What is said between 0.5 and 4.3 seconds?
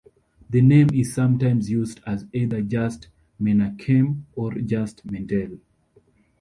name is sometimes used as either just Menachem